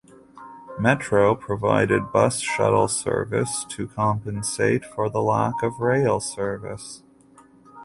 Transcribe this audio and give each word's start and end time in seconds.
Metro 0.79 1.35
provided 1.35 2.11
bus 2.11 2.39
shuttle 2.39 2.87
service 2.87 3.63
to 3.69 3.87
compensate 3.87 4.83
for 4.83 5.11
the 5.11 5.21
lack 5.21 5.61
of 5.61 5.79
rail 5.79 6.19
service. 6.19 7.03